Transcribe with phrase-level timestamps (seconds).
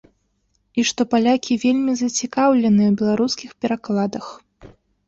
[0.79, 4.25] І што палякі вельмі зацікаўленыя ў беларускіх перакладах.